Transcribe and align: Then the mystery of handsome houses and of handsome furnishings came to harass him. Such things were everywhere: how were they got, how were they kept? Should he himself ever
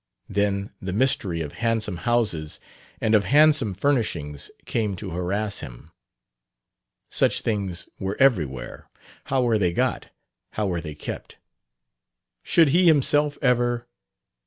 Then 0.27 0.71
the 0.81 0.93
mystery 0.93 1.41
of 1.41 1.53
handsome 1.61 1.97
houses 1.97 2.59
and 2.99 3.13
of 3.13 3.25
handsome 3.25 3.75
furnishings 3.75 4.49
came 4.65 4.95
to 4.95 5.11
harass 5.11 5.59
him. 5.59 5.91
Such 7.11 7.41
things 7.41 7.87
were 7.99 8.17
everywhere: 8.19 8.89
how 9.25 9.43
were 9.43 9.59
they 9.59 9.73
got, 9.73 10.07
how 10.53 10.65
were 10.65 10.81
they 10.81 10.95
kept? 10.95 11.37
Should 12.41 12.69
he 12.69 12.85
himself 12.87 13.37
ever 13.43 13.85